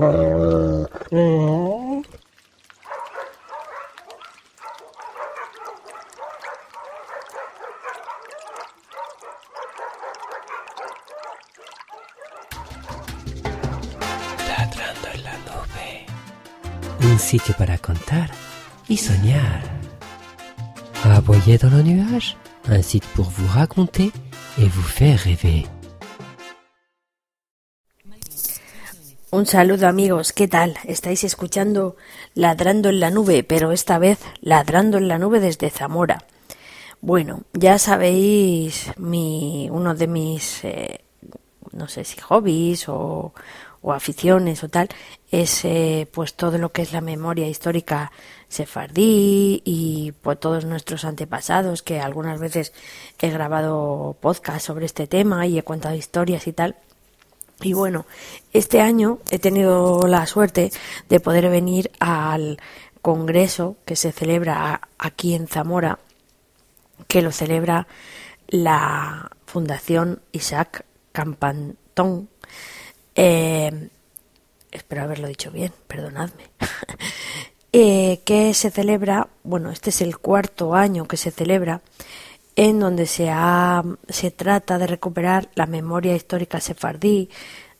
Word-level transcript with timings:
Un 0.00 0.08
sitio 17.18 17.54
para 17.58 17.76
contar 17.76 18.30
y 18.88 18.96
soñar. 18.96 19.62
Aboyer 21.04 21.58
dans 21.58 21.68
le 21.68 21.82
nuage, 21.82 22.38
un 22.68 22.80
site 22.80 23.04
pour 23.14 23.28
vous 23.28 23.46
raconter 23.46 24.12
et 24.58 24.66
vous 24.66 24.82
faire 24.82 25.18
rêver. 25.18 25.66
Un 29.32 29.46
saludo 29.46 29.86
amigos, 29.86 30.32
¿qué 30.32 30.48
tal? 30.48 30.76
Estáis 30.82 31.22
escuchando 31.22 31.94
Ladrando 32.34 32.88
en 32.88 32.98
la 32.98 33.10
nube, 33.10 33.44
pero 33.44 33.70
esta 33.70 33.96
vez 33.96 34.18
Ladrando 34.40 34.98
en 34.98 35.06
la 35.06 35.20
nube 35.20 35.38
desde 35.38 35.70
Zamora. 35.70 36.24
Bueno, 37.00 37.44
ya 37.52 37.78
sabéis 37.78 38.90
mi, 38.96 39.68
uno 39.70 39.94
de 39.94 40.08
mis, 40.08 40.64
eh, 40.64 41.04
no 41.70 41.86
sé 41.86 42.02
si 42.04 42.20
hobbies 42.20 42.88
o, 42.88 43.32
aficiones 43.88 44.64
o 44.64 44.68
tal, 44.68 44.88
es 45.30 45.64
eh, 45.64 46.08
pues 46.12 46.34
todo 46.34 46.58
lo 46.58 46.72
que 46.72 46.82
es 46.82 46.92
la 46.92 47.00
memoria 47.00 47.46
histórica 47.46 48.10
sefardí 48.48 49.62
y 49.64 50.12
pues 50.22 50.40
todos 50.40 50.64
nuestros 50.64 51.04
antepasados, 51.04 51.84
que 51.84 52.00
algunas 52.00 52.40
veces 52.40 52.72
he 53.20 53.30
grabado 53.30 54.16
podcast 54.20 54.66
sobre 54.66 54.86
este 54.86 55.06
tema 55.06 55.46
y 55.46 55.56
he 55.56 55.62
contado 55.62 55.94
historias 55.94 56.48
y 56.48 56.52
tal. 56.52 56.74
Y 57.62 57.72
bueno, 57.74 58.06
este 58.52 58.80
año 58.80 59.18
he 59.30 59.38
tenido 59.38 60.06
la 60.06 60.26
suerte 60.26 60.70
de 61.08 61.20
poder 61.20 61.50
venir 61.50 61.90
al 62.00 62.58
congreso 63.02 63.76
que 63.84 63.96
se 63.96 64.12
celebra 64.12 64.88
aquí 64.98 65.34
en 65.34 65.46
Zamora, 65.46 65.98
que 67.08 67.22
lo 67.22 67.32
celebra 67.32 67.86
la 68.48 69.30
Fundación 69.46 70.22
Isaac 70.32 70.84
Campantón, 71.12 72.28
eh, 73.14 73.88
espero 74.70 75.02
haberlo 75.02 75.28
dicho 75.28 75.50
bien, 75.50 75.72
perdonadme, 75.86 76.50
eh, 77.72 78.20
que 78.24 78.54
se 78.54 78.70
celebra, 78.70 79.28
bueno, 79.42 79.70
este 79.70 79.90
es 79.90 80.00
el 80.00 80.18
cuarto 80.18 80.74
año 80.74 81.06
que 81.06 81.16
se 81.16 81.30
celebra, 81.30 81.82
en 82.60 82.78
donde 82.78 83.06
se, 83.06 83.30
ha, 83.30 83.82
se 84.06 84.30
trata 84.30 84.76
de 84.76 84.86
recuperar 84.86 85.48
la 85.54 85.64
memoria 85.64 86.14
histórica 86.14 86.60
sefardí 86.60 87.30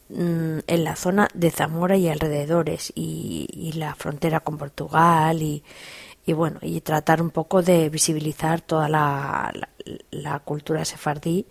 mm, 0.08 0.60
en 0.66 0.84
la 0.84 0.96
zona 0.96 1.28
de 1.34 1.50
Zamora 1.50 1.98
y 1.98 2.08
alrededores 2.08 2.90
y, 2.94 3.72
la 3.74 3.94
frontera 3.94 4.40
con 4.40 4.56
Portugal 4.56 5.42
y, 5.42 5.62
bueno 6.32 6.60
y 6.62 6.80
tratar 6.80 7.20
un 7.20 7.28
poco 7.28 7.60
de 7.60 7.90
visibilizar 7.90 8.62
toda 8.62 8.88
la, 8.88 9.52
la 10.10 10.38
cultura 10.38 10.86
sefardí 10.86 11.44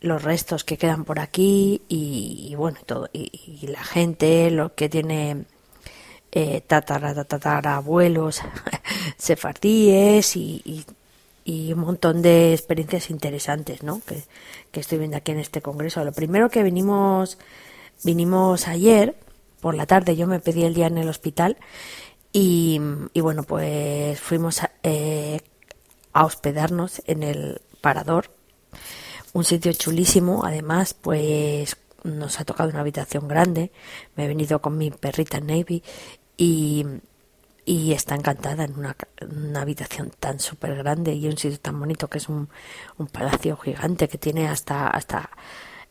los 0.00 0.22
restos 0.22 0.62
que 0.62 0.78
quedan 0.78 1.04
por 1.04 1.18
aquí 1.18 1.82
y, 1.88 2.54
bueno 2.56 2.78
todo 2.86 3.08
y, 3.12 3.66
la 3.66 3.82
gente 3.82 4.52
lo 4.52 4.76
que 4.76 4.88
tiene 4.88 5.46
eh, 6.30 6.60
tatara, 6.60 7.74
abuelos 7.74 8.40
sefardíes 9.16 10.36
y, 10.36 10.84
un 11.46 11.78
montón 11.80 12.22
de 12.22 12.52
experiencias 12.52 13.10
interesantes 13.10 13.82
¿no? 13.82 14.00
que, 14.06 14.24
que 14.70 14.80
estoy 14.80 14.98
viendo 14.98 15.16
aquí 15.16 15.32
en 15.32 15.38
este 15.38 15.60
congreso 15.60 16.04
lo 16.04 16.12
primero 16.12 16.48
que 16.50 16.62
vinimos 16.62 17.38
vinimos 18.04 18.68
ayer 18.68 19.16
por 19.60 19.74
la 19.74 19.86
tarde 19.86 20.16
yo 20.16 20.26
me 20.26 20.40
pedí 20.40 20.64
el 20.64 20.74
día 20.74 20.86
en 20.86 20.98
el 20.98 21.08
hospital 21.08 21.56
y, 22.32 22.80
y 23.12 23.20
bueno 23.20 23.42
pues 23.42 24.20
fuimos 24.20 24.62
a, 24.62 24.72
eh, 24.82 25.40
a 26.12 26.24
hospedarnos 26.24 27.02
en 27.06 27.22
el 27.22 27.60
parador 27.80 28.30
un 29.32 29.44
sitio 29.44 29.72
chulísimo, 29.72 30.44
además, 30.44 30.94
pues 30.94 31.76
nos 32.04 32.40
ha 32.40 32.44
tocado 32.44 32.70
una 32.70 32.80
habitación 32.80 33.28
grande. 33.28 33.72
Me 34.16 34.24
he 34.24 34.28
venido 34.28 34.60
con 34.60 34.76
mi 34.76 34.90
perrita 34.90 35.40
Navy 35.40 35.82
y, 36.36 36.86
y 37.64 37.92
está 37.92 38.14
encantada 38.14 38.64
en 38.64 38.74
una, 38.78 38.96
habitación 39.60 40.10
tan 40.18 40.40
súper 40.40 40.74
grande 40.76 41.14
y 41.14 41.26
un 41.26 41.36
sitio 41.36 41.60
tan 41.60 41.78
bonito 41.78 42.08
que 42.08 42.18
es 42.18 42.28
un, 42.28 42.48
un 42.98 43.06
palacio 43.06 43.56
gigante 43.56 44.08
que 44.08 44.18
tiene 44.18 44.48
hasta, 44.48 44.88
hasta 44.88 45.30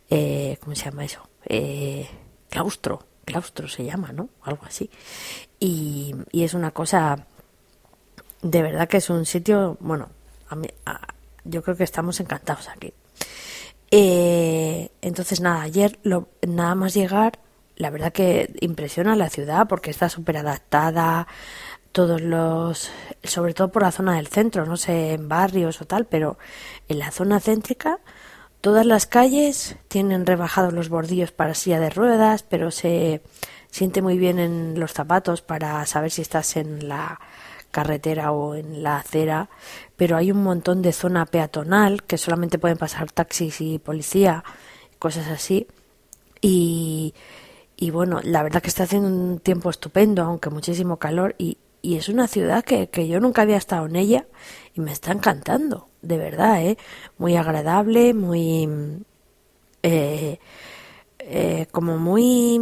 eh, 0.10 0.58
¿cómo 0.62 0.76
se 0.76 0.86
llama 0.86 1.06
eso? 1.06 1.22
Eh, 1.46 2.08
claustro, 2.50 3.04
claustro 3.24 3.68
se 3.68 3.86
llama, 3.86 4.12
¿no? 4.12 4.30
Algo 4.44 4.66
así. 4.66 4.90
Y, 5.60 6.14
y 6.32 6.44
es 6.44 6.54
una 6.54 6.72
cosa, 6.72 7.26
de 8.42 8.62
verdad 8.62 8.90
que 8.90 8.98
es 8.98 9.10
un 9.10 9.26
sitio, 9.26 9.78
bueno, 9.80 10.10
a 10.50 10.56
mí, 10.56 10.68
yo 11.46 11.64
creo 11.64 11.78
que 11.78 11.86
estamos 11.86 12.20
encantados 12.20 12.68
aquí. 12.68 12.94
Eh, 13.90 14.90
entonces, 15.02 15.42
nada, 15.42 15.62
ayer 15.62 16.00
lo, 16.04 16.28
nada 16.46 16.76
más 16.76 16.94
llegar, 16.94 17.40
la 17.82 17.90
verdad 17.90 18.14
que 18.14 18.54
impresiona 18.62 19.16
la 19.16 19.30
ciudad 19.30 19.68
porque 19.68 19.90
está 19.90 20.08
súper 20.08 20.38
adaptada, 20.38 21.28
todos 21.92 22.22
los, 22.22 22.92
sobre 23.24 23.56
todo 23.56 23.72
por 23.72 23.82
la 23.82 23.92
zona 23.92 24.16
del 24.18 24.28
centro, 24.28 24.68
no 24.68 24.78
sé, 24.78 25.14
en 25.14 25.28
barrios 25.28 25.82
o 25.82 25.86
tal, 25.86 26.06
pero 26.06 26.38
en 26.88 27.00
la 27.00 27.10
zona 27.10 27.40
céntrica, 27.40 28.00
todas 28.62 28.86
las 28.86 29.08
calles 29.08 29.78
tienen 29.88 30.28
rebajados 30.28 30.74
los 30.74 30.90
bordillos 30.90 31.32
para 31.32 31.56
silla 31.56 31.80
de 31.80 31.90
ruedas, 31.90 32.44
pero 32.44 32.70
se 32.70 33.24
siente 33.72 34.04
muy 34.04 34.20
bien 34.20 34.38
en 34.38 34.80
los 34.80 34.94
zapatos 34.94 35.42
para 35.42 35.84
saber 35.88 36.12
si 36.12 36.22
estás 36.22 36.58
en 36.58 36.88
la 36.88 37.20
carretera 37.72 38.32
o 38.32 38.54
en 38.54 38.84
la 38.84 38.98
acera, 38.98 39.50
pero 39.96 40.18
hay 40.18 40.32
un 40.32 40.44
montón 40.44 40.84
de 40.84 40.94
zona 40.94 41.26
peatonal 41.26 42.04
que 42.04 42.20
solamente 42.20 42.60
pueden 42.60 42.78
pasar 42.78 43.12
taxis 43.12 43.60
y 43.60 43.80
policía, 43.80 44.44
cosas 45.00 45.30
así. 45.30 45.66
Y, 46.42 47.14
y 47.82 47.90
bueno, 47.90 48.20
la 48.24 48.44
verdad 48.44 48.62
que 48.62 48.70
está 48.70 48.84
haciendo 48.84 49.08
un 49.08 49.40
tiempo 49.40 49.72
estupendo, 49.72 50.22
aunque 50.22 50.52
muchísimo 50.52 50.98
calor, 50.98 51.34
y, 51.40 51.58
es 51.82 52.10
una 52.10 52.28
ciudad 52.28 52.64
que, 52.64 52.90
que, 52.90 53.08
yo 53.08 53.20
nunca 53.20 53.42
había 53.42 53.58
estado 53.58 53.88
en 53.88 53.96
ella 53.96 54.28
y 54.76 54.82
me 54.82 54.92
está 54.92 55.12
encantando, 55.12 55.90
de 56.04 56.18
verdad, 56.20 56.62
¿eh? 56.62 56.78
Muy 57.18 57.36
agradable, 57.38 58.14
muy... 58.14 58.70
Eh, 59.82 60.38
eh, 61.18 61.66
como 61.72 61.98
muy 61.98 62.62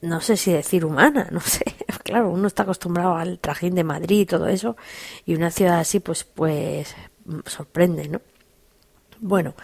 no 0.00 0.20
sé 0.22 0.38
si 0.38 0.52
decir 0.52 0.86
humana, 0.86 1.28
no 1.32 1.40
sé. 1.40 1.64
Claro, 2.02 2.30
uno 2.30 2.46
está 2.46 2.62
acostumbrado 2.62 3.16
al 3.16 3.38
trajín 3.40 3.74
de 3.74 3.84
Madrid 3.84 4.20
y 4.20 4.26
todo 4.26 4.48
eso, 4.48 4.78
y 5.26 5.34
una 5.34 5.50
ciudad 5.50 5.80
así, 5.80 6.00
pues, 6.00 6.24
pues 6.24 6.96
sorprende, 7.44 8.08
¿no? 8.08 8.22
Bueno, 9.20 9.54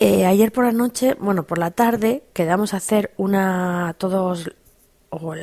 eh, 0.00 0.24
ayer 0.24 0.50
por 0.50 0.64
la 0.64 0.72
noche, 0.72 1.14
bueno, 1.20 1.44
por 1.44 1.58
la 1.58 1.70
tarde, 1.70 2.24
quedamos 2.32 2.72
a 2.72 2.78
hacer 2.78 3.12
una, 3.18 3.94
todos, 3.98 4.50
o 5.10 5.34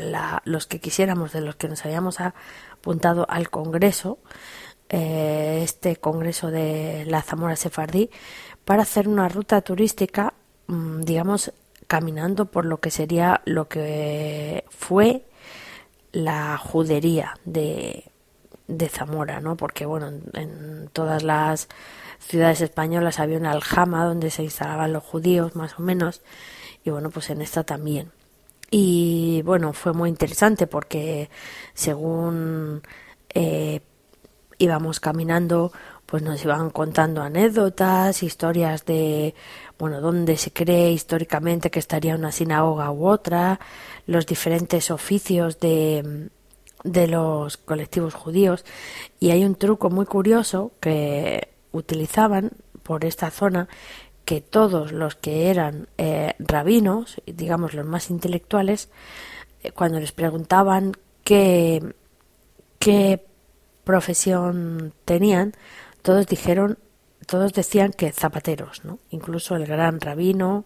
los 0.46 0.66
que 0.66 0.80
quisiéramos, 0.80 1.32
de 1.32 1.42
los 1.42 1.56
que 1.56 1.70
nos 1.70 1.86
habíamos 1.86 2.20
apuntado 2.20 3.28
al 3.30 3.52
congreso, 3.52 4.18
eh, 4.90 5.62
este 5.64 5.98
congreso 5.98 6.50
de 6.50 7.06
la 7.06 7.22
Zamora 7.22 7.56
Sefardí, 7.56 8.10
para 8.66 8.82
hacer 8.82 9.08
una 9.08 9.30
ruta 9.30 9.62
turística, 9.62 10.34
mm, 10.66 11.02
digamos, 11.02 11.54
caminando 11.86 12.46
por 12.46 12.66
lo 12.66 12.80
que 12.80 12.90
sería 12.90 13.42
lo 13.46 13.68
que 13.68 14.66
fue 14.70 15.26
la 16.12 16.58
judería 16.58 17.36
de, 17.46 18.06
de 18.68 18.90
Zamora, 18.90 19.40
¿no? 19.40 19.56
Porque, 19.56 19.86
bueno, 19.86 20.12
en, 20.34 20.90
todas 20.94 21.24
las 21.24 21.68
ciudades 22.20 22.62
españolas 22.62 23.20
había 23.20 23.38
una 23.38 23.52
aljama 23.52 24.06
donde 24.06 24.32
se 24.32 24.44
instalaban 24.44 24.94
los 24.94 25.04
judíos, 25.04 25.56
más 25.56 25.80
o 25.80 25.82
menos, 25.84 26.22
y 26.84 26.90
bueno, 26.90 27.10
pues 27.10 27.30
en 27.30 27.42
esta 27.42 27.64
también. 27.64 28.12
Y 28.70 29.42
bueno, 29.44 29.74
fue 29.74 29.94
muy 29.94 30.10
interesante 30.10 30.68
porque 30.68 31.30
según 31.74 32.82
eh, 33.34 33.82
íbamos 34.58 35.00
caminando, 35.00 35.72
pues 36.06 36.24
nos 36.24 36.44
iban 36.44 36.70
contando 36.70 37.22
anécdotas, 37.22 38.24
historias 38.24 38.86
de, 38.86 39.36
bueno, 39.78 40.02
dónde 40.02 40.38
se 40.38 40.52
cree 40.52 40.92
históricamente 40.92 41.70
que 41.72 41.80
estaría 41.80 42.16
una 42.16 42.32
sinagoga 42.32 42.92
u 42.92 43.08
otra, 43.08 43.60
los 44.06 44.26
diferentes 44.26 44.92
oficios 44.92 45.60
de, 45.60 46.30
de 46.88 47.08
los 47.08 47.58
colectivos 47.58 48.14
judíos. 48.14 48.66
Y 49.20 49.32
hay 49.32 49.44
un 49.44 49.56
truco 49.56 49.90
muy 49.90 50.06
curioso 50.06 50.72
que 50.80 51.50
utilizaban 51.72 52.52
por 52.84 53.06
esta 53.06 53.30
zona 53.30 53.68
que 54.26 54.42
todos 54.42 54.92
los 54.92 55.16
que 55.16 55.50
eran 55.50 55.88
eh, 55.98 56.34
rabinos, 56.40 57.22
digamos 57.26 57.74
los 57.74 57.86
más 57.86 58.10
intelectuales, 58.10 58.90
eh, 59.64 59.72
cuando 59.72 60.00
les 60.00 60.12
preguntaban 60.12 60.94
qué, 61.24 61.94
qué 62.80 63.26
profesión 63.84 64.94
tenían, 65.06 65.54
todos 66.02 66.28
dijeron 66.28 66.78
todos 67.26 67.52
decían 67.52 67.92
que 67.92 68.14
zapateros, 68.14 68.86
¿no? 68.86 69.00
Incluso 69.10 69.58
el 69.58 69.66
gran 69.66 70.00
rabino 70.00 70.64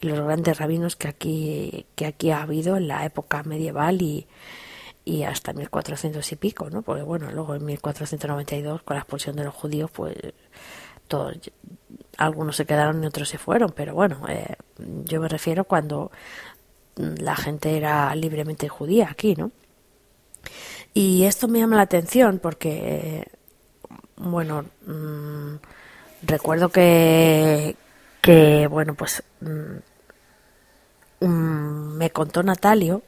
y 0.00 0.06
los 0.06 0.20
grandes 0.20 0.58
rabinos 0.58 0.94
que 0.94 1.08
aquí, 1.08 1.86
que 1.96 2.06
aquí 2.06 2.30
ha 2.30 2.42
habido 2.42 2.76
en 2.76 2.86
la 2.86 3.04
época 3.04 3.42
medieval 3.42 4.00
y, 4.00 4.28
y 5.04 5.24
hasta 5.24 5.52
1400 5.52 6.32
y 6.32 6.36
pico, 6.36 6.70
¿no? 6.70 6.82
Porque 6.82 7.02
bueno, 7.02 7.30
luego 7.30 7.54
en 7.54 7.64
1492 7.64 8.82
con 8.82 8.94
la 8.94 9.00
expulsión 9.00 9.36
de 9.36 9.44
los 9.44 9.54
judíos, 9.54 9.90
pues 9.90 10.16
todos, 11.08 11.38
algunos 12.16 12.56
se 12.56 12.64
quedaron 12.66 13.02
y 13.04 13.06
otros 13.06 13.28
se 13.28 13.38
fueron, 13.38 13.72
pero 13.72 13.94
bueno, 13.94 14.26
eh, 14.28 14.56
yo 14.78 15.20
me 15.20 15.28
refiero 15.28 15.64
cuando 15.64 16.10
la 16.96 17.36
gente 17.36 17.76
era 17.76 18.14
libremente 18.14 18.68
judía 18.68 19.08
aquí, 19.10 19.34
¿no? 19.34 19.50
Y 20.94 21.24
esto 21.24 21.48
me 21.48 21.58
llama 21.58 21.76
la 21.76 21.82
atención 21.82 22.38
porque, 22.38 23.26
bueno, 24.16 24.64
mm, 24.86 25.56
recuerdo 26.22 26.68
que, 26.68 27.76
que 28.20 28.66
bueno, 28.68 28.94
pues 28.94 29.22
mm, 29.40 31.26
mm, 31.26 31.96
me 31.96 32.10
contó 32.10 32.42
Natalio 32.42 33.02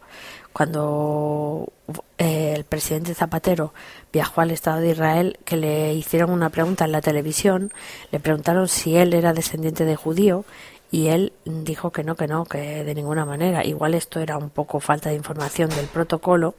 cuando 0.57 1.71
eh, 2.17 2.55
el 2.57 2.65
presidente 2.65 3.13
Zapatero 3.13 3.75
viajó 4.11 4.41
al 4.41 4.51
Estado 4.51 4.81
de 4.81 4.93
Israel, 4.93 5.39
que 5.45 5.59
le 5.59 5.93
hicieron 5.93 6.31
una 6.31 6.49
pregunta 6.49 6.87
en 6.87 6.93
la 6.93 7.03
televisión, 7.03 7.75
le 8.11 8.21
preguntaron 8.21 8.67
si 8.67 8.97
él 8.97 9.13
era 9.13 9.35
descendiente 9.35 9.85
de 9.85 9.97
judío 9.97 10.47
y 10.91 11.09
él 11.09 11.35
dijo 11.45 11.91
que 11.91 12.05
no, 12.05 12.15
que 12.15 12.27
no, 12.27 12.47
que 12.47 12.85
de 12.85 12.95
ninguna 12.95 13.27
manera. 13.27 13.67
Igual 13.67 13.93
esto 13.93 14.19
era 14.19 14.39
un 14.39 14.49
poco 14.49 14.81
falta 14.81 15.11
de 15.11 15.17
información 15.17 15.69
del 15.69 15.89
protocolo, 15.89 16.55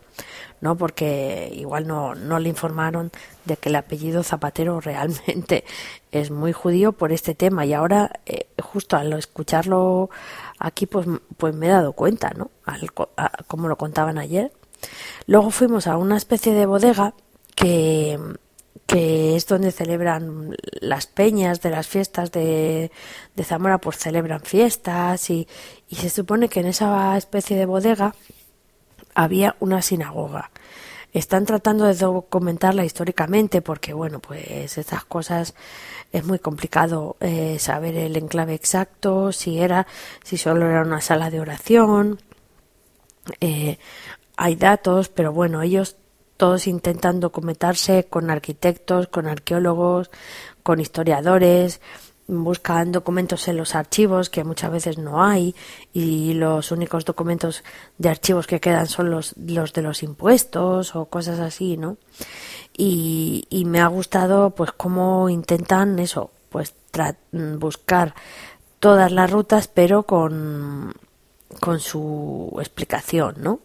¿no? 0.62 0.76
Porque 0.76 1.50
igual 1.56 1.88
no, 1.88 2.14
no 2.14 2.38
le 2.38 2.50
informaron 2.50 3.12
de 3.46 3.58
que 3.58 3.70
el 3.70 3.78
apellido 3.78 4.22
Zapatero 4.22 4.80
realmente 4.80 5.64
es 6.12 6.30
muy 6.30 6.52
judío 6.52 6.92
por 6.92 7.12
este 7.12 7.34
tema 7.34 7.66
y 7.66 7.74
ahora 7.74 8.20
eh, 8.28 8.46
justo 8.62 8.96
al 8.96 9.14
escucharlo 9.14 10.12
aquí 10.60 10.86
pues, 10.86 11.08
pues 11.38 11.56
me 11.56 11.68
he 11.68 11.70
dado 11.70 11.94
cuenta, 11.94 12.32
¿no? 12.32 12.52
como 13.48 13.68
lo 13.68 13.78
contaban 13.78 14.18
ayer. 14.18 14.52
Luego 15.26 15.52
fuimos 15.52 15.88
a 15.88 15.98
una 15.98 16.18
especie 16.18 16.54
de 16.54 16.66
bodega 16.66 17.14
que, 17.56 18.20
que 18.86 19.36
es 19.36 19.48
donde 19.48 19.72
celebran 19.72 20.56
las 20.82 21.08
peñas 21.08 21.62
de 21.62 21.72
las 21.72 21.88
fiestas 21.88 22.32
de, 22.32 22.92
de 23.36 23.44
Zamora, 23.44 23.80
pues 23.80 23.98
celebran 23.98 24.42
fiestas 24.42 25.30
y, 25.30 25.48
y 25.90 25.96
se 25.96 26.10
supone 26.10 26.50
que 26.50 26.60
en 26.60 26.68
esa 26.68 27.18
especie 27.18 27.58
de 27.58 27.66
bodega 27.66 28.14
había 29.16 29.56
una 29.60 29.82
sinagoga 29.82 30.52
están 31.18 31.46
tratando 31.46 31.86
de 31.86 31.96
documentarla 31.96 32.86
históricamente 32.86 33.62
porque 33.62 33.94
bueno 33.94 34.20
pues 34.20 34.78
estas 34.78 35.04
cosas 35.04 35.56
es 36.12 36.24
muy 36.24 36.40
complicado 36.40 37.18
eh, 37.20 37.58
saber 37.60 37.96
el 37.96 38.16
enclave 38.16 38.54
exacto 38.54 39.32
si 39.32 39.60
era 39.60 39.88
si 40.24 40.38
solo 40.38 40.70
era 40.70 40.84
una 40.84 41.02
sala 41.02 41.32
de 41.32 41.40
oración 41.40 42.20
eh, 43.42 43.80
hay 44.36 44.56
datos 44.56 45.10
pero 45.10 45.34
bueno 45.34 45.64
ellos 45.64 45.98
todos 46.38 46.68
intentan 46.68 47.20
documentarse 47.20 48.06
con 48.06 48.30
arquitectos 48.30 49.08
con 49.08 49.28
arqueólogos 49.28 50.12
con 50.62 50.80
historiadores 50.80 51.82
buscan 52.28 52.92
documentos 52.92 53.48
en 53.48 53.58
los 53.58 53.74
archivos 53.74 54.30
que 54.30 54.44
muchas 54.44 54.72
veces 54.72 54.98
no 54.98 55.24
hay 55.24 55.56
y 55.94 56.34
los 56.34 56.72
únicos 56.72 57.06
documentos 57.06 57.64
de 57.98 58.10
archivos 58.10 58.48
que 58.48 58.60
quedan 58.60 58.88
son 58.88 59.10
los, 59.10 59.34
los 59.38 59.74
de 59.74 59.82
los 59.82 60.04
impuestos 60.04 60.96
o 60.96 61.06
cosas 61.06 61.40
así, 61.40 61.78
¿no? 61.78 61.98
Y, 62.76 63.46
y 63.50 63.66
me 63.66 63.80
ha 63.80 63.88
gustado 63.88 64.52
pues 64.52 64.72
cómo 64.74 65.30
intentan 65.30 65.98
eso, 66.00 66.32
pues 66.50 66.74
buscar 67.58 68.14
todas 68.80 69.12
las 69.12 69.32
rutas 69.32 69.68
pero 69.68 70.04
con, 70.04 70.94
con 71.60 71.80
su 71.80 72.56
explicación, 72.60 73.36
¿no? 73.40 73.60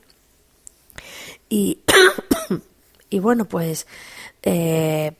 Y, 1.48 1.80
y 3.10 3.18
bueno, 3.18 3.44
pues 3.44 3.86
eh, 4.42 5.12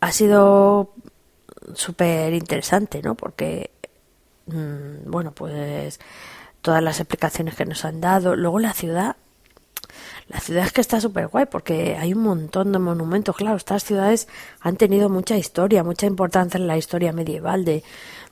ha 0.00 0.12
sido 0.12 0.92
súper 1.74 2.32
interesante, 2.34 3.02
¿no? 3.02 3.14
Porque, 3.14 3.70
mm, 4.46 5.10
bueno, 5.10 5.32
pues 5.32 5.98
todas 6.62 6.82
las 6.82 7.00
explicaciones 7.00 7.54
que 7.54 7.66
nos 7.66 7.84
han 7.84 8.00
dado. 8.00 8.36
Luego 8.36 8.58
la 8.58 8.72
ciudad, 8.72 9.16
la 10.28 10.40
ciudad 10.40 10.64
es 10.64 10.72
que 10.72 10.80
está 10.80 11.00
súper 11.00 11.28
guay 11.28 11.46
porque 11.46 11.96
hay 11.96 12.14
un 12.14 12.22
montón 12.22 12.72
de 12.72 12.78
monumentos. 12.78 13.36
Claro, 13.36 13.56
estas 13.56 13.84
ciudades 13.84 14.28
han 14.60 14.76
tenido 14.76 15.08
mucha 15.08 15.36
historia, 15.36 15.84
mucha 15.84 16.06
importancia 16.06 16.58
en 16.58 16.66
la 16.66 16.78
historia 16.78 17.12
medieval 17.12 17.64
de, 17.64 17.84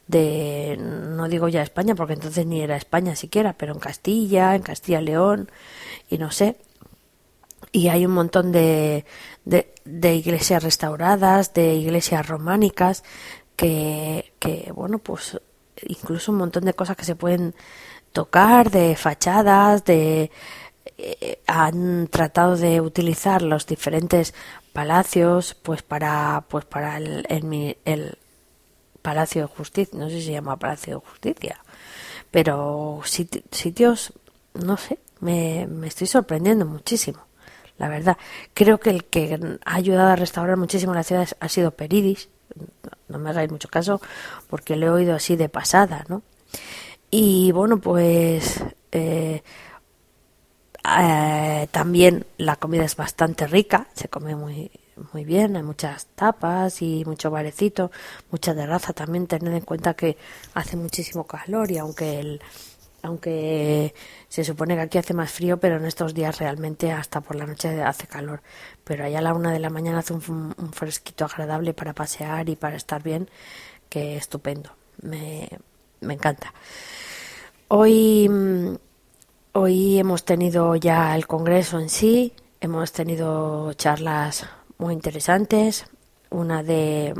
de 0.07 0.79
no 0.81 1.29
digo 1.29 1.49
ya 1.49 1.63
España 1.63 1.95
porque 1.95 2.15
entonces 2.15 2.47
ni 2.47 2.63
era 2.63 2.77
España 2.77 3.17
siquiera, 3.17 3.53
pero 3.55 3.75
en 3.75 3.81
Castilla, 3.81 4.55
en 4.55 4.63
Castilla 4.63 5.01
León 5.01 5.51
y 6.09 6.19
no 6.19 6.31
sé. 6.31 6.57
Y 7.73 7.89
hay 7.89 8.05
un 8.05 8.13
montón 8.13 8.53
de, 8.53 9.05
de, 9.45 10.15
iglesias 10.15 10.63
restauradas, 10.63 11.55
de 11.55 11.75
iglesias 11.75 12.27
románicas, 12.29 13.03
que, 13.57 14.33
que, 14.39 14.71
bueno, 14.75 14.99
pues 14.99 15.41
incluso 15.87 16.33
un 16.33 16.39
montón 16.39 16.65
de 16.65 16.75
cosas 16.75 16.97
que 16.97 17.05
se 17.05 17.17
pueden 17.17 17.55
tocar, 18.13 18.71
de 18.71 18.95
fachadas, 18.95 19.85
de 19.85 20.31
eh, 20.99 21.41
han 21.47 22.09
tratado 22.09 22.57
de 22.57 22.81
utilizar 22.81 23.43
los 23.43 23.67
diferentes 23.67 24.35
palacios 24.73 25.55
pues 25.55 25.83
para 25.83 26.45
pues 26.49 26.65
para 26.65 26.97
el, 26.99 27.27
el, 27.29 27.77
el 27.85 28.19
Palacio 29.01 29.43
de 29.43 29.49
Justicia, 29.49 29.99
no 29.99 30.09
sé 30.09 30.17
si 30.17 30.27
se 30.27 30.33
llama 30.33 30.59
Palacio 30.59 30.95
de 30.95 31.07
Justicia, 31.11 31.61
pero 32.31 33.01
sitios, 33.05 34.13
no 34.55 34.77
sé, 34.77 34.99
me, 35.21 35.67
me 35.67 35.89
estoy 35.89 36.07
sorprendiendo 36.07 36.67
muchísimo 36.67 37.27
la 37.79 37.89
verdad. 37.89 38.17
Creo 38.55 38.79
que 38.79 38.91
el 38.91 39.05
que 39.05 39.59
ha 39.65 39.75
ayudado 39.75 40.11
a 40.11 40.17
restaurar 40.17 40.57
muchísimo 40.57 40.95
la 40.95 41.03
ciudad 41.03 41.29
ha 41.41 41.49
sido 41.49 41.73
Peridis, 41.73 42.29
no 43.09 43.19
me 43.19 43.31
hagáis 43.31 43.51
mucho 43.51 43.69
caso 43.69 44.01
porque 44.49 44.77
lo 44.77 44.87
he 44.87 44.91
oído 44.91 45.15
así 45.15 45.37
de 45.37 45.49
pasada, 45.49 46.05
¿no? 46.09 46.23
Y 47.11 47.53
bueno, 47.53 47.79
pues 47.79 48.63
eh, 48.91 49.43
eh, 50.99 51.69
también 51.71 52.27
la 52.39 52.57
comida 52.57 52.85
es 52.85 52.97
bastante 52.97 53.47
rica, 53.47 53.89
se 53.95 54.09
come 54.09 54.35
muy 54.35 54.71
muy 55.13 55.25
bien, 55.25 55.57
hay 55.57 55.63
muchas 55.63 56.07
tapas 56.15 56.83
y 56.83 57.05
mucho 57.05 57.31
barecito, 57.31 57.91
mucha 58.31 58.55
terraza 58.55 58.93
también, 58.93 59.27
tened 59.27 59.55
en 59.55 59.63
cuenta 59.63 59.95
que 59.95 60.17
hace 60.55 60.77
muchísimo 60.77 61.27
calor 61.27 61.71
y 61.71 61.79
aunque 61.79 62.21
el 62.21 62.41
aunque 63.03 63.95
se 64.29 64.45
supone 64.45 64.75
que 64.77 64.83
aquí 64.83 64.99
hace 64.99 65.15
más 65.15 65.31
frío, 65.31 65.59
pero 65.59 65.77
en 65.77 65.85
estos 65.85 66.15
días 66.15 66.39
realmente 66.39 66.93
hasta 66.93 67.21
por 67.21 67.37
la 67.37 67.47
noche 67.47 67.83
hace 67.83 68.07
calor. 68.07 68.43
Pero 68.85 69.05
allá 69.05 69.19
a 69.19 69.23
la 69.23 69.35
una 69.35 69.53
de 69.53 69.59
la 69.59 69.71
mañana 69.71 69.99
hace 69.99 70.15
un, 70.15 70.55
fresquito 70.73 71.25
agradable 71.25 71.75
para 71.75 71.93
pasear 71.95 72.49
y 72.49 72.57
para 72.57 72.77
estar 72.77 73.03
bien, 73.03 73.29
que 73.89 74.17
estupendo. 74.17 74.71
Me, 75.03 75.49
me 76.01 76.15
encanta. 76.15 76.55
Hoy, 77.69 78.31
hoy 79.53 79.99
hemos 79.99 80.25
tenido 80.25 80.77
ya 80.77 81.17
el 81.17 81.27
congreso 81.27 81.81
en 81.81 81.89
sí, 81.89 82.35
hemos 82.61 82.93
tenido 82.93 83.73
charlas 83.75 84.47
muy 84.79 84.95
interesantes, 84.95 85.87
una 86.31 86.63
de 86.63 87.15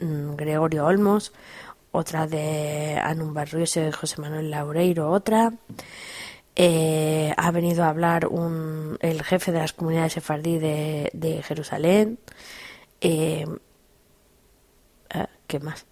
mm, 0.00 0.34
Gregorio 0.34 0.86
Olmos, 0.86 1.32
otra 1.94 2.26
de 2.26 2.98
Anun 3.00 3.32
Barrios 3.32 3.76
y 3.76 3.92
José 3.92 4.20
Manuel 4.20 4.50
Laureiro, 4.50 5.10
otra. 5.10 5.52
Eh, 6.56 7.32
ha 7.36 7.50
venido 7.52 7.84
a 7.84 7.88
hablar 7.88 8.26
un, 8.26 8.98
el 9.00 9.22
jefe 9.22 9.52
de 9.52 9.60
las 9.60 9.72
comunidades 9.72 10.14
sefardí 10.14 10.58
de, 10.58 11.10
de 11.12 11.40
Jerusalén. 11.42 12.18
Eh, 13.00 13.46
ah, 15.10 15.28
¿Qué 15.46 15.60
más? 15.60 15.86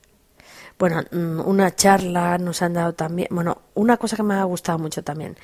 Bueno, 0.77 1.03
mm, 1.13 1.41
una 1.49 1.75
charla 1.77 2.37
nos 2.39 2.63
han 2.63 2.75
dado 2.75 2.95
también. 2.95 3.29
Bueno, 3.31 3.63
una 3.75 3.97
cosa 3.97 4.17
que 4.17 4.25
me 4.25 4.35
ha 4.35 4.45
gustado 4.45 4.81
mucho 4.81 5.05
también. 5.05 5.37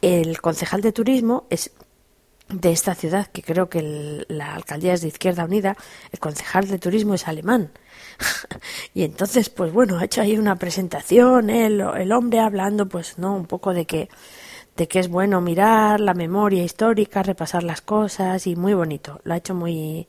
El 0.00 0.40
concejal 0.40 0.80
de 0.80 0.92
turismo 0.92 1.46
es 1.50 1.70
de 2.48 2.72
esta 2.72 2.94
ciudad, 2.94 3.26
que 3.26 3.42
creo 3.42 3.68
que 3.68 4.24
la 4.28 4.54
alcaldía 4.54 4.94
es 4.94 5.02
de 5.02 5.08
Izquierda 5.08 5.44
Unida, 5.44 5.76
el 6.12 6.18
concejal 6.18 6.66
de 6.68 6.78
turismo 6.78 7.14
es 7.14 7.28
alemán. 7.28 7.70
y 8.94 9.04
entonces, 9.04 9.50
pues 9.50 9.72
bueno, 9.72 9.98
ha 9.98 10.04
hecho 10.04 10.22
ahí 10.22 10.38
una 10.38 10.56
presentación, 10.56 11.50
el, 11.50 11.80
el 11.80 12.12
hombre 12.12 12.40
hablando, 12.40 12.88
pues 12.88 13.18
no, 13.18 13.36
un 13.36 13.46
poco 13.46 13.74
de 13.74 13.86
que, 13.86 14.08
de 14.76 14.88
que 14.88 14.98
es 14.98 15.08
bueno 15.08 15.40
mirar 15.40 16.00
la 16.00 16.14
memoria 16.14 16.64
histórica, 16.64 17.22
repasar 17.22 17.64
las 17.64 17.80
cosas 17.82 18.46
y 18.46 18.56
muy 18.56 18.74
bonito, 18.74 19.20
lo 19.24 19.34
ha 19.34 19.36
hecho 19.36 19.54
muy, 19.54 20.08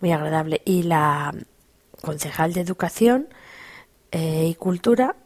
muy 0.00 0.12
agradable. 0.12 0.62
Y 0.64 0.82
la 0.82 1.32
concejal 2.02 2.52
de 2.52 2.60
Educación 2.62 3.28
eh, 4.10 4.46
y 4.48 4.54
Cultura, 4.54 5.16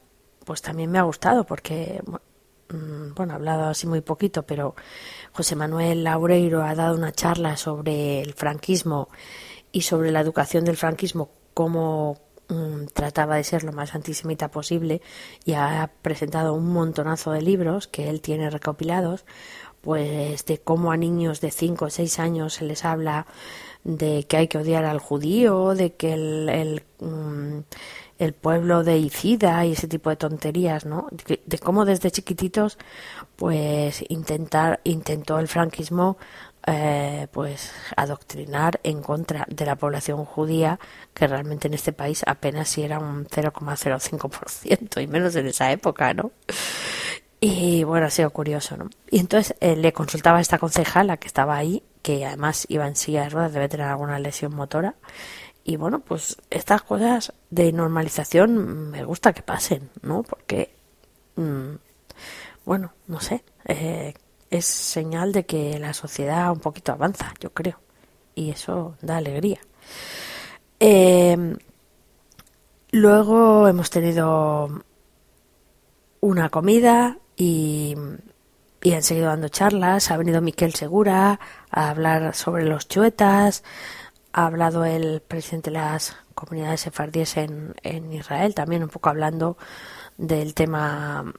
pues 0.44 0.62
también 0.62 0.90
me 0.90 0.98
ha 0.98 1.02
gustado 1.02 1.44
porque, 1.44 2.02
bueno, 3.14 3.32
ha 3.32 3.36
hablado 3.36 3.64
así 3.64 3.86
muy 3.86 4.00
poquito, 4.00 4.44
pero 4.44 4.74
José 5.32 5.56
Manuel 5.56 6.04
Laureiro 6.04 6.62
ha 6.62 6.74
dado 6.74 6.96
una 6.96 7.12
charla 7.12 7.56
sobre 7.56 8.20
el 8.20 8.34
franquismo 8.34 9.08
y 9.72 9.82
sobre 9.82 10.10
la 10.10 10.20
educación 10.20 10.64
del 10.64 10.76
franquismo, 10.76 11.30
cómo 11.54 12.18
mm, 12.48 12.86
trataba 12.92 13.36
de 13.36 13.44
ser 13.44 13.64
lo 13.64 13.72
más 13.72 13.94
antisemita 13.94 14.50
posible 14.50 15.02
y 15.44 15.54
ha 15.54 15.90
presentado 16.02 16.54
un 16.54 16.72
montonazo 16.72 17.32
de 17.32 17.42
libros 17.42 17.88
que 17.88 18.08
él 18.08 18.20
tiene 18.20 18.50
recopilados, 18.50 19.24
pues 19.80 20.44
de 20.46 20.58
cómo 20.58 20.92
a 20.92 20.96
niños 20.96 21.40
de 21.40 21.50
5 21.50 21.86
o 21.86 21.90
6 21.90 22.18
años 22.18 22.54
se 22.54 22.64
les 22.64 22.84
habla 22.84 23.26
de 23.84 24.24
que 24.28 24.36
hay 24.36 24.48
que 24.48 24.58
odiar 24.58 24.84
al 24.84 24.98
judío, 24.98 25.74
de 25.74 25.92
que 25.94 26.12
el, 26.12 26.48
el, 26.48 26.82
mm, 27.00 27.60
el 28.18 28.34
pueblo 28.34 28.84
de 28.84 28.98
Icida 28.98 29.64
y 29.64 29.72
ese 29.72 29.88
tipo 29.88 30.10
de 30.10 30.16
tonterías, 30.16 30.84
¿no? 30.84 31.08
De, 31.10 31.40
de 31.44 31.58
cómo 31.58 31.86
desde 31.86 32.10
chiquititos, 32.10 32.76
pues 33.36 34.04
intentar, 34.08 34.80
intentó 34.84 35.38
el 35.38 35.48
franquismo 35.48 36.18
eh, 36.66 37.26
pues 37.32 37.72
adoctrinar 37.96 38.80
en 38.82 39.00
contra 39.00 39.46
de 39.48 39.64
la 39.64 39.76
población 39.76 40.26
judía 40.26 40.78
que 41.14 41.26
realmente 41.26 41.68
en 41.68 41.74
este 41.74 41.94
país 41.94 42.22
apenas 42.26 42.68
si 42.68 42.82
era 42.82 42.98
un 42.98 43.26
0,05% 43.26 45.02
y 45.02 45.06
menos 45.06 45.34
en 45.36 45.46
esa 45.46 45.72
época, 45.72 46.12
¿no? 46.12 46.32
Y 47.40 47.84
bueno, 47.84 48.06
ha 48.06 48.10
sido 48.10 48.30
curioso, 48.30 48.76
¿no? 48.76 48.90
Y 49.10 49.18
entonces 49.18 49.56
eh, 49.60 49.74
le 49.74 49.94
consultaba 49.94 50.38
a 50.38 50.40
esta 50.42 50.58
concejala 50.58 51.16
que 51.16 51.26
estaba 51.26 51.56
ahí, 51.56 51.82
que 52.02 52.26
además 52.26 52.66
iba 52.68 52.86
en 52.86 52.96
silla 52.96 53.22
de 53.22 53.30
ruedas, 53.30 53.54
debe 53.54 53.68
tener 53.68 53.86
alguna 53.86 54.18
lesión 54.18 54.54
motora. 54.54 54.94
Y 55.64 55.76
bueno, 55.76 56.00
pues 56.00 56.36
estas 56.50 56.82
cosas 56.82 57.32
de 57.48 57.72
normalización 57.72 58.90
me 58.90 59.04
gusta 59.04 59.32
que 59.32 59.42
pasen, 59.42 59.88
¿no? 60.02 60.22
Porque, 60.22 60.74
mmm, 61.36 61.76
bueno, 62.66 62.92
no 63.06 63.20
sé, 63.20 63.42
eh, 63.66 64.14
es 64.50 64.66
señal 64.66 65.32
de 65.32 65.46
que 65.46 65.78
la 65.78 65.94
sociedad 65.94 66.52
un 66.52 66.60
poquito 66.60 66.92
avanza, 66.92 67.32
yo 67.40 67.52
creo. 67.52 67.80
Y 68.34 68.50
eso 68.50 68.96
da 69.00 69.16
alegría. 69.16 69.60
Eh, 70.78 71.56
luego 72.90 73.68
hemos 73.68 73.90
tenido 73.90 74.82
una 76.20 76.50
comida 76.50 77.18
y, 77.40 77.96
han 78.92 79.02
seguido 79.02 79.26
dando 79.28 79.48
charlas. 79.48 80.10
Ha 80.10 80.16
venido 80.16 80.40
Miquel 80.40 80.74
Segura 80.74 81.40
a 81.70 81.90
hablar 81.90 82.34
sobre 82.34 82.64
los 82.64 82.88
chuetas. 82.88 83.64
Ha 84.32 84.46
hablado 84.46 84.84
el 84.84 85.22
presidente 85.22 85.70
de 85.70 85.78
las 85.78 86.16
comunidades 86.34 86.82
sefardíes 86.82 87.36
en, 87.36 87.74
en 87.82 88.12
Israel, 88.12 88.54
también 88.54 88.82
un 88.82 88.88
poco 88.88 89.08
hablando 89.08 89.56
del 90.16 90.54
tema 90.54 91.32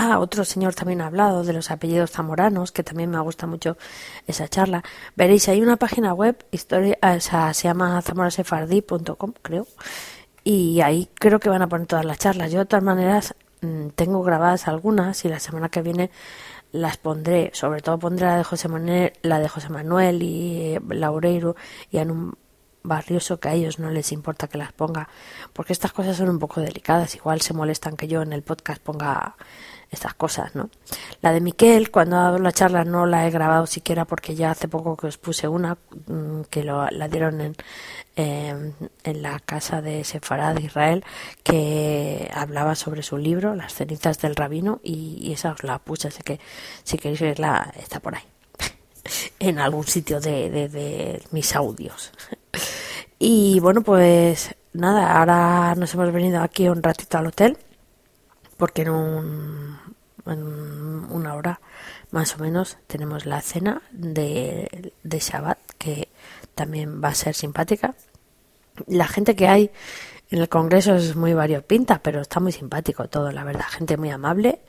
Ah, 0.00 0.20
otro 0.20 0.44
señor 0.44 0.76
también 0.76 1.00
ha 1.00 1.06
hablado 1.06 1.42
de 1.42 1.52
los 1.52 1.72
apellidos 1.72 2.12
zamoranos, 2.12 2.70
que 2.70 2.84
también 2.84 3.10
me 3.10 3.18
gusta 3.18 3.48
mucho 3.48 3.76
esa 4.28 4.46
charla. 4.46 4.84
Veréis, 5.16 5.48
hay 5.48 5.60
una 5.60 5.76
página 5.76 6.14
web, 6.14 6.36
historia, 6.52 6.96
o 7.02 7.20
sea, 7.20 7.52
se 7.52 7.64
llama 7.66 8.00
zamorasefardí.com, 8.00 9.32
creo, 9.42 9.66
y 10.44 10.80
ahí 10.82 11.10
creo 11.14 11.40
que 11.40 11.48
van 11.48 11.62
a 11.62 11.68
poner 11.68 11.88
todas 11.88 12.04
las 12.04 12.18
charlas. 12.18 12.52
Yo, 12.52 12.60
de 12.60 12.66
todas 12.66 12.84
maneras, 12.84 13.34
tengo 13.94 14.22
grabadas 14.22 14.68
algunas 14.68 15.24
y 15.24 15.28
la 15.28 15.40
semana 15.40 15.68
que 15.68 15.82
viene 15.82 16.10
las 16.72 16.96
pondré, 16.96 17.50
sobre 17.54 17.80
todo 17.80 17.98
pondré 17.98 18.26
la 18.26 18.36
de 18.36 18.44
José 18.44 18.68
Manuel, 18.68 19.12
la 19.22 19.38
de 19.38 19.48
José 19.48 19.68
Manuel 19.70 20.22
y 20.22 20.74
eh, 20.74 20.80
Laureiro 20.88 21.56
y 21.90 21.98
en 21.98 22.10
un 22.10 22.38
barrioso 22.82 23.40
que 23.40 23.48
a 23.48 23.54
ellos 23.54 23.78
no 23.78 23.90
les 23.90 24.12
importa 24.12 24.48
que 24.48 24.58
las 24.58 24.72
ponga, 24.72 25.08
porque 25.52 25.72
estas 25.72 25.92
cosas 25.92 26.16
son 26.16 26.28
un 26.28 26.38
poco 26.38 26.60
delicadas, 26.60 27.14
igual 27.14 27.40
se 27.40 27.54
molestan 27.54 27.96
que 27.96 28.08
yo 28.08 28.22
en 28.22 28.32
el 28.32 28.42
podcast 28.42 28.80
ponga 28.82 29.36
estas 29.90 30.14
cosas, 30.14 30.54
¿no? 30.54 30.68
La 31.22 31.32
de 31.32 31.40
Miquel, 31.40 31.90
cuando 31.90 32.16
ha 32.16 32.22
dado 32.24 32.38
la 32.38 32.52
charla, 32.52 32.84
no 32.84 33.06
la 33.06 33.26
he 33.26 33.30
grabado 33.30 33.66
siquiera 33.66 34.04
porque 34.04 34.34
ya 34.34 34.50
hace 34.50 34.68
poco 34.68 34.96
que 34.96 35.06
os 35.06 35.16
puse 35.16 35.48
una 35.48 35.78
mm, 36.06 36.42
que 36.50 36.62
lo, 36.62 36.86
la 36.90 37.08
dieron 37.08 37.40
en, 37.40 37.56
eh, 38.16 38.72
en 39.04 39.22
la 39.22 39.40
casa 39.40 39.80
de 39.80 40.04
Sefarad 40.04 40.56
de 40.56 40.62
Israel, 40.62 41.04
que 41.42 42.30
hablaba 42.34 42.74
sobre 42.74 43.02
su 43.02 43.16
libro, 43.16 43.54
Las 43.54 43.74
cenizas 43.74 44.18
del 44.20 44.36
rabino, 44.36 44.80
y, 44.82 45.18
y 45.22 45.32
esa 45.32 45.52
os 45.52 45.64
la 45.64 45.78
puse, 45.78 46.08
así 46.08 46.22
que 46.22 46.38
si 46.84 46.98
queréis 46.98 47.20
verla, 47.20 47.72
está 47.76 48.00
por 48.00 48.14
ahí, 48.14 48.24
en 49.38 49.58
algún 49.58 49.84
sitio 49.84 50.20
de, 50.20 50.50
de, 50.50 50.68
de 50.68 51.22
mis 51.30 51.56
audios. 51.56 52.12
Y 53.18 53.58
bueno, 53.60 53.82
pues 53.82 54.54
nada, 54.72 55.18
ahora 55.18 55.74
nos 55.74 55.92
hemos 55.94 56.12
venido 56.12 56.40
aquí 56.40 56.68
un 56.68 56.82
ratito 56.82 57.18
al 57.18 57.26
hotel 57.26 57.58
porque 58.56 58.82
en, 58.82 58.90
un, 58.90 59.78
en 60.26 60.42
una 61.10 61.34
hora 61.34 61.60
más 62.10 62.34
o 62.36 62.38
menos 62.38 62.78
tenemos 62.86 63.26
la 63.26 63.40
cena 63.40 63.82
de, 63.90 64.92
de 65.02 65.18
Shabbat 65.18 65.58
que 65.78 66.08
también 66.54 67.02
va 67.02 67.08
a 67.08 67.14
ser 67.14 67.34
simpática. 67.34 67.94
La 68.86 69.08
gente 69.08 69.34
que 69.34 69.48
hay 69.48 69.70
en 70.30 70.40
el 70.40 70.48
Congreso 70.48 70.94
es 70.94 71.16
muy 71.16 71.34
variopinta, 71.34 72.00
pero 72.02 72.20
está 72.20 72.38
muy 72.40 72.52
simpático 72.52 73.08
todo, 73.08 73.32
la 73.32 73.44
verdad. 73.44 73.64
Gente 73.68 73.96
muy 73.96 74.10
amable, 74.10 74.60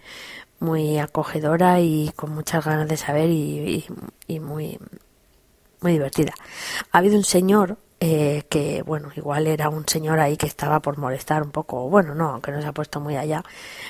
muy 0.59 0.97
acogedora 0.97 1.79
y 1.81 2.11
con 2.15 2.31
muchas 2.33 2.65
ganas 2.65 2.87
de 2.87 2.97
saber 2.97 3.29
y, 3.29 3.85
y, 4.27 4.35
y 4.35 4.39
muy, 4.39 4.79
muy 5.81 5.93
divertida. 5.93 6.33
Ha 6.91 6.97
habido 6.97 7.15
un 7.15 7.23
señor 7.23 7.77
eh, 7.99 8.43
que 8.49 8.81
bueno, 8.83 9.09
igual 9.15 9.47
era 9.47 9.69
un 9.69 9.87
señor 9.87 10.19
ahí 10.19 10.37
que 10.37 10.47
estaba 10.47 10.79
por 10.81 10.97
molestar 10.97 11.43
un 11.43 11.51
poco, 11.51 11.89
bueno, 11.89 12.15
no, 12.15 12.29
aunque 12.29 12.51
no 12.51 12.61
se 12.61 12.67
ha 12.67 12.71
puesto 12.73 12.99
muy 13.01 13.17
allá, 13.17 13.43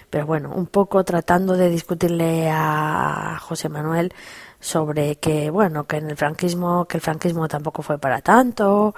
pero 0.10 0.26
bueno, 0.26 0.52
un 0.54 0.68
poco 0.68 1.04
tratando 1.04 1.54
de 1.56 1.70
discutirle 1.70 2.50
a 2.52 3.38
José 3.42 3.70
Manuel 3.70 4.14
sobre 4.60 5.18
que, 5.18 5.50
bueno, 5.52 5.86
que 5.86 5.98
en 5.98 6.10
el 6.10 6.18
franquismo, 6.18 6.86
que 6.86 6.98
el 6.98 7.02
franquismo 7.02 7.48
tampoco 7.48 7.84
fue 7.84 8.00
para 8.00 8.22
tanto, 8.22 8.96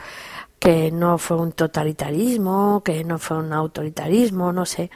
que 0.59 0.91
no 0.91 1.17
fue 1.17 1.37
un 1.37 1.53
totalitarismo, 1.53 2.81
que 2.83 3.03
no 3.03 3.17
fue 3.19 3.37
un 3.37 3.51
autoritarismo, 3.53 4.53
no 4.53 4.65
sé, 4.65 4.91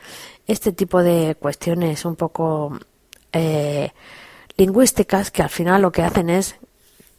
este 0.47 0.71
tipo 0.73 1.03
de 1.03 1.35
cuestiones 1.39 2.05
un 2.05 2.15
poco 2.15 2.77
eh, 3.33 3.91
lingüísticas 4.57 5.31
que 5.31 5.43
al 5.43 5.49
final 5.49 5.81
lo 5.81 5.91
que 5.91 6.03
hacen 6.03 6.29
es 6.29 6.57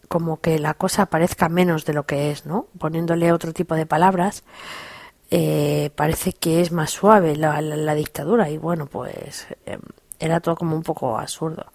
como 0.08 0.40
que 0.40 0.58
la 0.58 0.74
cosa 0.74 1.06
parezca 1.06 1.48
menos 1.48 1.84
de 1.84 1.94
lo 1.94 2.06
que 2.06 2.30
es, 2.30 2.46
¿no? 2.46 2.66
Poniéndole 2.78 3.32
otro 3.32 3.52
tipo 3.52 3.74
de 3.74 3.86
palabras, 3.86 4.44
eh, 5.30 5.90
parece 5.96 6.32
que 6.32 6.60
es 6.60 6.72
más 6.72 6.90
suave 6.90 7.36
la, 7.36 7.60
la, 7.60 7.76
la 7.76 7.94
dictadura 7.94 8.48
y 8.50 8.58
bueno, 8.58 8.86
pues 8.86 9.46
eh, 9.66 9.78
era 10.18 10.40
todo 10.40 10.56
como 10.56 10.76
un 10.76 10.82
poco 10.82 11.18
absurdo. 11.18 11.66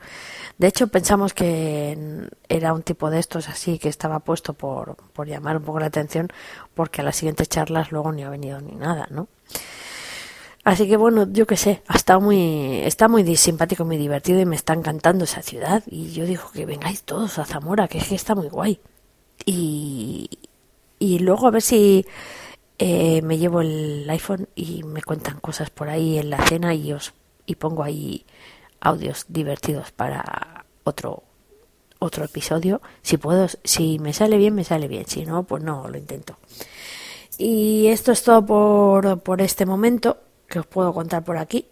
De 0.58 0.68
hecho, 0.68 0.88
pensamos 0.88 1.34
que 1.34 2.28
era 2.50 2.74
un 2.74 2.84
tipo 2.84 3.10
de 3.10 3.20
estos 3.20 3.50
así 3.50 3.80
que 3.80 3.90
estaba 3.90 4.20
puesto 4.20 4.54
por, 4.54 4.96
por 5.14 5.28
llamar 5.28 5.58
un 5.58 5.64
poco 5.64 5.80
la 5.80 5.88
atención 5.88 6.28
porque 6.74 7.02
a 7.02 7.04
las 7.04 7.16
siguientes 7.16 7.50
charlas 7.50 7.92
luego 7.92 8.12
ni 8.12 8.24
ha 8.24 8.30
venido 8.30 8.62
ni 8.62 8.76
nada, 8.76 9.08
¿no? 9.10 9.28
Así 10.64 10.88
que 10.88 10.96
bueno, 10.96 11.28
yo 11.32 11.48
qué 11.48 11.58
sé, 11.58 11.82
ha 11.88 11.96
estado 11.96 12.22
muy, 12.22 12.82
está 12.84 13.08
muy 13.08 13.36
simpático, 13.36 13.84
muy 13.84 13.98
divertido 13.98 14.40
y 14.40 14.46
me 14.46 14.56
está 14.56 14.74
encantando 14.74 15.24
esa 15.24 15.42
ciudad. 15.42 15.84
Y 15.88 16.12
yo 16.12 16.26
digo 16.26 16.44
que 16.54 16.66
vengáis 16.66 17.04
todos 17.04 17.40
a 17.40 17.46
Zamora, 17.46 17.88
que 17.88 17.98
es 17.98 18.08
que 18.08 18.16
está 18.16 18.36
muy 18.36 18.48
guay. 18.48 18.80
Y, 19.46 20.30
y 21.00 21.20
luego 21.20 21.48
a 21.48 21.52
ver 21.52 21.64
si 21.64 22.06
eh, 22.78 23.22
me 23.24 23.40
llevo 23.40 23.62
el 23.62 24.08
iPhone 24.10 24.50
y 24.56 24.84
me 24.84 25.02
cuentan 25.02 25.40
cosas 25.40 25.72
por 25.72 25.90
ahí 25.90 26.20
en 26.20 26.30
la 26.30 26.46
cena 26.46 26.76
y 26.76 26.94
os 26.94 27.14
y 27.48 27.56
pongo 27.56 27.84
ahí 27.84 28.26
audios 28.80 29.26
divertidos 29.30 29.92
para 29.92 30.66
otro 30.84 31.24
otro 32.00 32.26
episodio. 32.26 32.82
Si 33.02 33.18
puedo, 33.18 33.48
si 33.64 34.00
me 34.00 34.14
sale 34.14 34.38
bien, 34.38 34.56
me 34.56 34.64
sale 34.64 34.88
bien. 34.88 35.06
Si 35.08 35.26
no, 35.26 35.44
pues 35.44 35.64
no, 35.64 35.88
lo 35.88 35.98
intento. 35.98 36.38
Y 37.38 37.88
esto 37.88 38.12
es 38.12 38.24
todo 38.24 38.46
por, 38.46 39.20
por 39.22 39.42
este 39.42 39.66
momento 39.66 40.18
que 40.52 40.60
os 40.60 40.68
puedo 40.68 40.94
contar 40.94 41.24
por 41.24 41.38
aquí. 41.38 41.66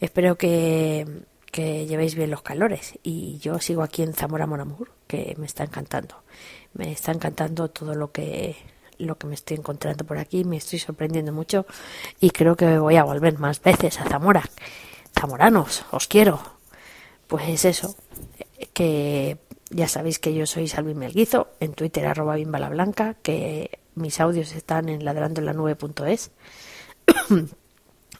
Espero 0.00 0.36
que, 0.36 1.06
que 1.50 1.86
llevéis 1.86 2.14
bien 2.14 2.30
los 2.30 2.42
calores 2.42 2.98
y 3.02 3.38
yo 3.38 3.58
sigo 3.60 3.82
aquí 3.82 4.02
en 4.02 4.12
Zamora 4.12 4.46
Monamur, 4.46 4.90
que 5.06 5.34
me 5.38 5.46
está 5.46 5.64
encantando. 5.64 6.16
Me 6.74 6.92
está 6.92 7.12
encantando 7.12 7.70
todo 7.70 7.94
lo 7.94 8.12
que 8.12 8.56
lo 8.98 9.18
que 9.18 9.26
me 9.26 9.34
estoy 9.34 9.58
encontrando 9.58 10.04
por 10.04 10.16
aquí, 10.16 10.44
me 10.44 10.56
estoy 10.56 10.78
sorprendiendo 10.78 11.30
mucho 11.30 11.66
y 12.18 12.30
creo 12.30 12.56
que 12.56 12.78
voy 12.78 12.96
a 12.96 13.04
volver 13.04 13.38
más 13.38 13.62
veces 13.62 14.00
a 14.00 14.04
Zamora. 14.04 14.42
Zamoranos, 15.18 15.84
os 15.90 16.08
quiero. 16.08 16.40
Pues 17.26 17.64
eso, 17.64 17.94
que 18.72 19.36
ya 19.70 19.88
sabéis 19.88 20.18
que 20.18 20.32
yo 20.32 20.46
soy 20.46 20.68
Salvi 20.68 20.94
Melguizo, 20.94 21.48
en 21.60 21.74
Twitter 21.74 22.06
arroba 22.06 22.36
bimbalablanca, 22.36 23.14
que 23.22 23.80
mis 23.94 24.20
audios 24.20 24.54
están 24.54 24.88
en 24.88 25.04
ladrandoenlanube.es 25.04 26.30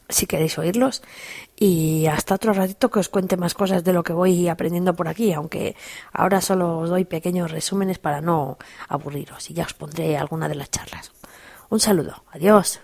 si 0.09 0.27
queréis 0.27 0.57
oírlos. 0.57 1.01
Y 1.55 2.05
hasta 2.07 2.35
otro 2.35 2.53
ratito 2.53 2.89
que 2.89 2.99
os 2.99 3.09
cuente 3.09 3.37
más 3.37 3.53
cosas 3.53 3.83
de 3.83 3.93
lo 3.93 4.03
que 4.03 4.13
voy 4.13 4.47
aprendiendo 4.47 4.95
por 4.95 5.07
aquí, 5.07 5.33
aunque 5.33 5.75
ahora 6.13 6.41
solo 6.41 6.79
os 6.79 6.89
doy 6.89 7.05
pequeños 7.05 7.51
resúmenes 7.51 7.99
para 7.99 8.21
no 8.21 8.57
aburriros 8.87 9.49
y 9.49 9.53
ya 9.53 9.65
os 9.65 9.73
pondré 9.73 10.17
alguna 10.17 10.47
de 10.47 10.55
las 10.55 10.71
charlas. 10.71 11.11
Un 11.69 11.79
saludo, 11.79 12.23
adiós. 12.31 12.79